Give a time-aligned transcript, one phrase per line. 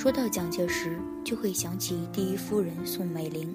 [0.00, 3.54] 说到蒋介石，就会想起第一夫人宋美龄。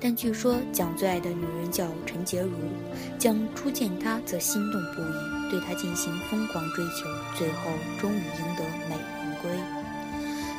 [0.00, 2.50] 但据说蒋最爱的女人叫陈洁如，
[3.16, 7.70] 蒋初见她则心动不已，对她进行疯狂追求，最后
[8.00, 9.52] 终于赢得美人归。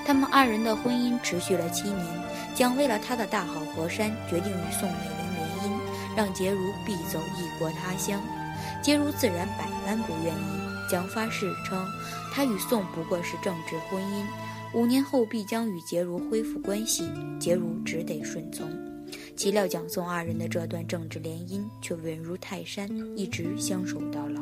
[0.05, 2.05] 他们二人的婚姻持续了七年，
[2.55, 8.21] 蒋为了他的大好河山，决定与宋美龄联姻，让洁如必走异国他乡。
[8.81, 10.65] 洁如自然百般不愿意。
[10.89, 11.85] 蒋发誓称，
[12.31, 14.23] 他与宋不过是政治婚姻，
[14.75, 17.05] 五年后必将与洁如恢复关系。
[17.39, 18.67] 洁如只得顺从。
[19.33, 24.41] 岂料蒋宋二人的这段政治联姻却稳如泰山，一直相守到老。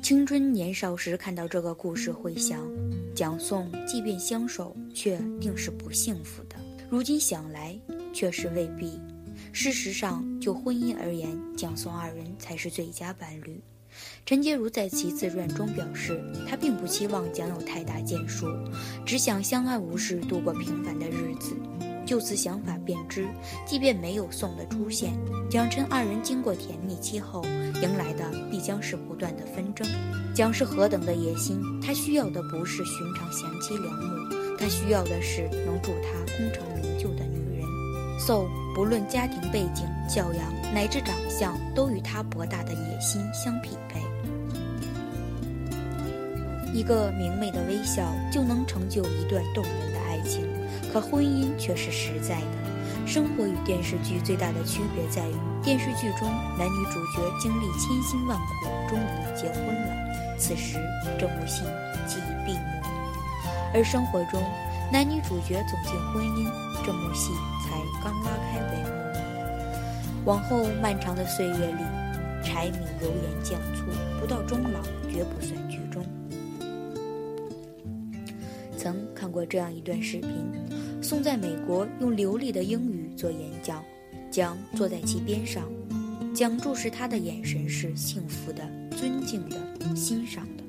[0.00, 2.64] 青春年少时看到这个故事，会想，
[3.12, 6.54] 蒋宋即便相守，却定是不幸福的。
[6.88, 7.76] 如今想来，
[8.12, 9.00] 却是未必。
[9.52, 13.60] 事实上，就婚姻而言，蒋宋二人才是最佳伴侣。
[14.24, 18.46] 陈洁如在其自传中表示，她并不期望蒋有太大建树，
[19.04, 21.56] 只想相安无事度过平凡的日子。
[22.04, 23.26] 就此想法便知，
[23.66, 25.12] 即便没有宋的出现，
[25.50, 27.42] 蒋陈二人经过甜蜜期后，
[27.82, 29.84] 迎来的必将是不断的纷争。
[30.32, 37.40] 蒋是何等的野心，他需要的不是寻常贤妻良母，他需要的是能助他功成名就的女
[38.26, 38.48] 奏。
[38.74, 44.02] 不论家庭背景、教养乃至长相，都与他博大的野心相匹配。
[46.74, 50.44] 一个明媚的微笑就能成就一段动人的爱情。
[50.92, 53.06] 可婚姻却是实在的。
[53.06, 60.36] 生活与电视剧最大的区别在于，电视剧中男女主角经历千辛万苦，终于结婚了。
[60.36, 60.78] 此时
[61.18, 61.62] 这部戏
[62.06, 62.60] 即已闭幕；
[63.72, 64.42] 而生活中，
[64.92, 66.50] 男女主角走进婚姻，
[66.86, 67.32] 这幕戏
[67.64, 70.24] 才刚拉开帷幕。
[70.24, 71.82] 往后漫长的岁月里，
[72.44, 73.86] 柴米油盐酱醋，
[74.20, 76.06] 不到终老绝不算剧终。
[78.78, 80.30] 曾看过这样一段视频。
[81.02, 83.82] 宋在美国用流利的英语做演讲，
[84.30, 85.64] 蒋坐在其边上，
[86.34, 88.64] 蒋注视他的眼神是幸福的、
[88.96, 89.56] 尊敬的、
[89.96, 90.62] 欣赏的。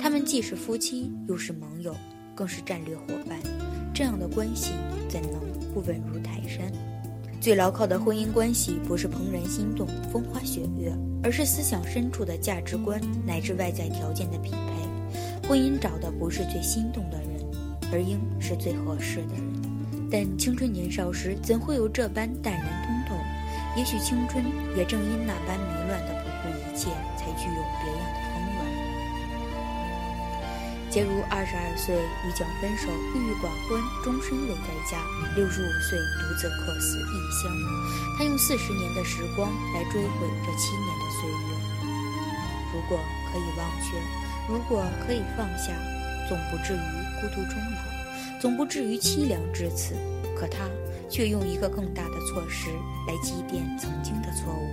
[0.00, 1.92] 他们既是夫妻，又是盟友，
[2.36, 3.38] 更是战略伙伴。
[3.96, 4.72] 这样的关系
[5.08, 5.40] 怎能
[5.72, 6.70] 不稳如泰山？
[7.40, 10.92] 最牢靠的婚姻关系不是怦然心动、风花雪月，
[11.22, 15.48] 而是思想深处的价值观乃至外在条件的匹配。
[15.48, 17.40] 婚姻找的不是最心动的人，
[17.90, 20.10] 而应是最合适的人。
[20.10, 23.16] 但青春年少时，怎会有这般淡然通透？
[23.78, 24.44] 也许青春
[24.76, 28.55] 也正因那般迷乱的不顾一切，才具有别样的风味。
[30.96, 34.96] 杰如二十二岁与蒋分手，郁郁寡欢，终身未在家。
[35.36, 37.52] 六十五岁独自客死异乡，
[38.16, 41.36] 他用四十年的时光来追悔这七年的岁月。
[42.72, 42.98] 如果
[43.30, 43.98] 可以忘却，
[44.48, 45.74] 如果可以放下，
[46.30, 48.40] 总不至于孤独终老。
[48.40, 49.94] 总不至于凄凉至此，
[50.34, 50.64] 可他
[51.10, 52.70] 却用一个更大的错失
[53.06, 54.72] 来祭奠曾经的错误。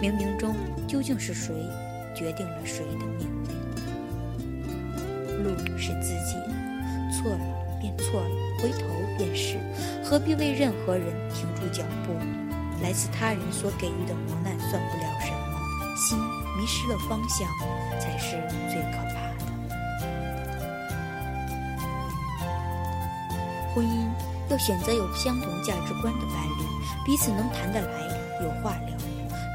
[0.00, 0.56] 冥冥中
[0.88, 1.54] 究竟是谁
[2.16, 3.71] 决定了谁的命运？
[5.82, 6.54] 是自己的，
[7.10, 7.40] 错了
[7.80, 8.30] 便错了，
[8.62, 8.86] 回头
[9.18, 9.58] 便是，
[10.04, 11.04] 何必为任何人
[11.34, 12.14] 停住脚步？
[12.80, 15.58] 来自他人所给予的磨难算不了什么，
[15.96, 16.16] 心
[16.56, 17.48] 迷失了方向
[18.00, 18.36] 才是
[18.70, 19.44] 最可怕的。
[23.74, 24.06] 婚姻
[24.48, 26.62] 要选择有相同价值观的伴侣，
[27.04, 27.88] 彼此能谈得来，
[28.40, 28.96] 有话聊，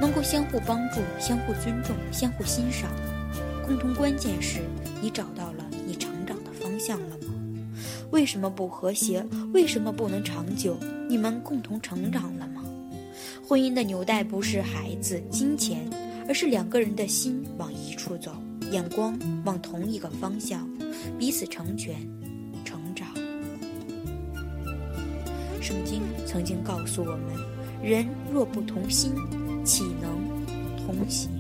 [0.02, 2.90] 能够相互帮助、相互尊重、相互欣赏。
[3.66, 4.62] 共同关键是
[5.02, 5.47] 你找到
[6.88, 7.34] 长的方向了吗？
[8.12, 9.26] 为什么不和谐？
[9.54, 10.78] 为什么不能长久？
[11.10, 12.64] 你们共同成长了吗？
[13.46, 15.90] 婚姻的纽带不是孩子、金钱，
[16.28, 18.32] 而是两个人的心往一处走，
[18.72, 20.70] 眼光往同一个方向，
[21.18, 21.96] 彼此成全。
[22.64, 23.08] 成长
[25.62, 27.22] 圣经曾经告诉我们：
[27.84, 29.12] 人若不同心，
[29.64, 30.12] 岂能
[30.78, 31.37] 同行？